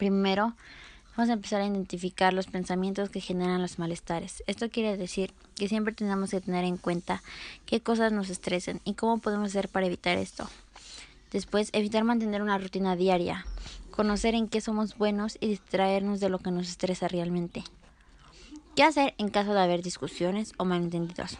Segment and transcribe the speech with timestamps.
[0.00, 0.54] Primero,
[1.14, 4.42] vamos a empezar a identificar los pensamientos que generan los malestares.
[4.46, 7.22] Esto quiere decir que siempre tenemos que tener en cuenta
[7.66, 10.48] qué cosas nos estresan y cómo podemos hacer para evitar esto.
[11.32, 13.44] Después, evitar mantener una rutina diaria,
[13.90, 17.62] conocer en qué somos buenos y distraernos de lo que nos estresa realmente.
[18.76, 21.36] ¿Qué hacer en caso de haber discusiones o malentendidos?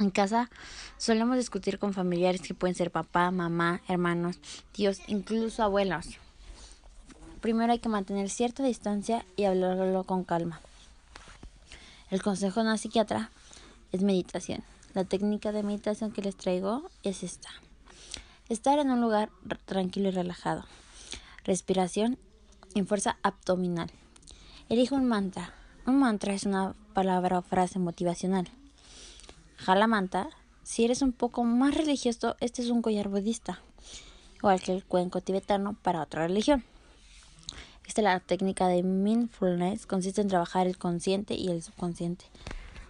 [0.00, 0.48] En casa
[0.96, 4.40] solemos discutir con familiares que pueden ser papá, mamá, hermanos,
[4.72, 6.18] tíos, incluso abuelos.
[7.40, 10.60] Primero hay que mantener cierta distancia y hablarlo con calma.
[12.10, 13.30] El consejo de una psiquiatra
[13.92, 14.64] es meditación.
[14.94, 17.50] La técnica de meditación que les traigo es esta.
[18.48, 19.30] Estar en un lugar
[19.66, 20.64] tranquilo y relajado.
[21.44, 22.18] Respiración
[22.74, 23.90] en fuerza abdominal.
[24.68, 25.54] Elige un mantra.
[25.86, 28.48] Un mantra es una palabra o frase motivacional.
[29.58, 30.30] Jalamanta,
[30.62, 33.60] si eres un poco más religioso, este es un collar budista,
[34.36, 36.64] igual que el cuenco tibetano para otra religión.
[38.00, 42.26] La técnica de mindfulness, consiste en trabajar el consciente y el subconsciente.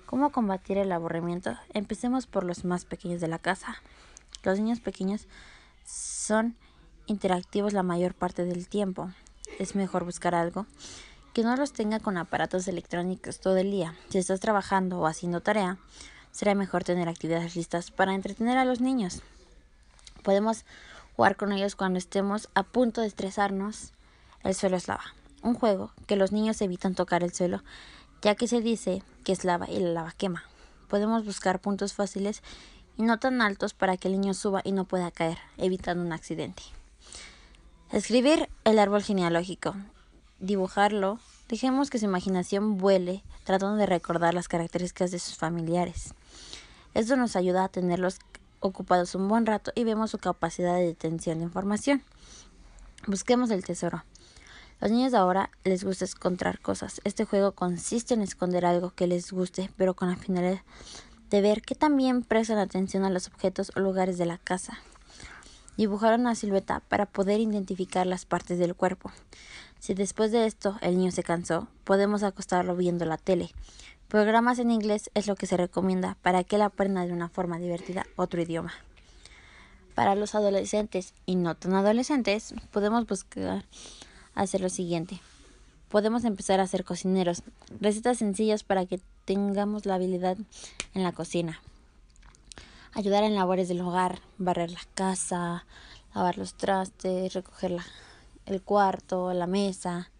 [0.05, 1.56] ¿Cómo combatir el aburrimiento?
[1.72, 3.80] Empecemos por los más pequeños de la casa.
[4.42, 5.27] Los niños pequeños
[5.86, 6.56] son
[7.06, 9.10] interactivos la mayor parte del tiempo.
[9.58, 10.66] Es mejor buscar algo
[11.32, 13.94] que no los tenga con aparatos electrónicos todo el día.
[14.10, 15.78] Si estás trabajando o haciendo tarea,
[16.32, 19.22] será mejor tener actividades listas para entretener a los niños.
[20.22, 20.66] Podemos
[21.16, 23.94] jugar con ellos cuando estemos a punto de estresarnos.
[24.44, 25.05] El suelo es lava.
[25.42, 27.62] Un juego que los niños evitan tocar el suelo,
[28.22, 30.44] ya que se dice que es lava y la lava quema.
[30.89, 32.42] Podemos buscar puntos fáciles
[32.97, 36.12] y no tan altos para que el niño suba y no pueda caer, evitando un
[36.12, 36.62] accidente.
[37.92, 39.75] Escribir el árbol genealógico.
[40.41, 41.20] Dibujarlo.
[41.48, 46.14] Dejemos que su imaginación vuele, tratando de recordar las características de sus familiares.
[46.94, 48.19] Esto nos ayuda a tenerlos
[48.61, 52.03] ocupados un buen rato y vemos su capacidad de detención de información.
[53.06, 54.05] Busquemos el tesoro.
[54.80, 57.00] Los niños de ahora les gusta encontrar cosas.
[57.02, 60.60] Este juego consiste en esconder algo que les guste, pero con la finalidad
[61.30, 64.78] de ver que también prestan atención a los objetos o lugares de la casa.
[65.76, 69.10] Dibujar una silueta para poder identificar las partes del cuerpo.
[69.78, 73.50] Si después de esto el niño se cansó, podemos acostarlo viendo la tele.
[74.08, 77.58] Programas en inglés es lo que se recomienda para que él aprenda de una forma
[77.58, 78.72] divertida otro idioma.
[79.94, 83.64] Para los adolescentes y no tan adolescentes, podemos buscar
[84.43, 85.21] hacer lo siguiente.
[85.88, 87.43] Podemos empezar a ser cocineros,
[87.81, 90.37] recetas sencillas para que tengamos la habilidad
[90.94, 91.60] en la cocina.
[92.93, 95.66] Ayudar en labores del hogar, barrer la casa,
[96.15, 97.77] lavar los trastes, recoger
[98.47, 100.10] el cuarto, la mesa.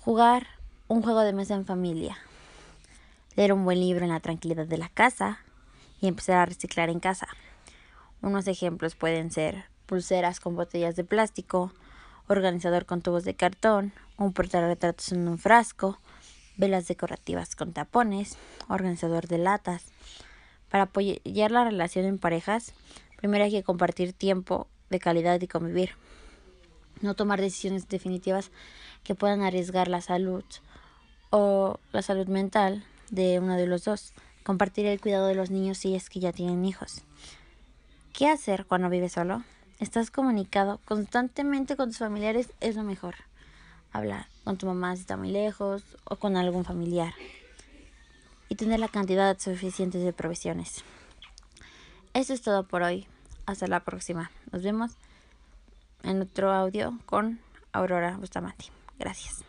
[0.00, 0.46] Jugar
[0.88, 2.16] un juego de mesa en familia,
[3.34, 5.40] leer un buen libro en la tranquilidad de la casa
[6.00, 7.26] y empezar a reciclar en casa.
[8.22, 11.72] Unos ejemplos pueden ser pulseras con botellas de plástico,
[12.28, 15.98] organizador con tubos de cartón, un portarretratos en un frasco,
[16.56, 18.36] velas decorativas con tapones,
[18.68, 19.84] organizador de latas.
[20.70, 22.72] Para apoyar la relación en parejas,
[23.16, 25.90] primero hay que compartir tiempo de calidad y convivir.
[27.00, 28.50] No tomar decisiones definitivas
[29.04, 30.44] que puedan arriesgar la salud
[31.30, 34.14] o la salud mental de uno de los dos.
[34.42, 37.02] Compartir el cuidado de los niños si es que ya tienen hijos.
[38.12, 39.44] ¿Qué hacer cuando vives solo?
[39.78, 43.14] Estás comunicado constantemente con tus familiares, es lo mejor.
[43.92, 47.12] Hablar con tu mamá si está muy lejos o con algún familiar.
[48.48, 50.82] Y tener la cantidad suficiente de provisiones.
[52.14, 53.06] Eso es todo por hoy.
[53.44, 54.30] Hasta la próxima.
[54.50, 54.92] Nos vemos
[56.04, 57.38] en otro audio con
[57.72, 58.66] Aurora Bustamante.
[58.98, 59.44] Gracias.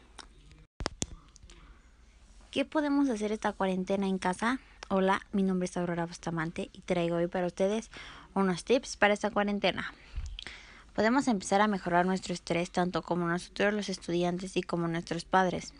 [2.51, 4.59] ¿Qué podemos hacer esta cuarentena en casa?
[4.89, 7.89] Hola, mi nombre es Aurora Bustamante y traigo hoy para ustedes
[8.33, 9.93] unos tips para esta cuarentena.
[10.97, 15.75] Podemos empezar a mejorar nuestro estrés tanto como nosotros los estudiantes y como nuestros padres.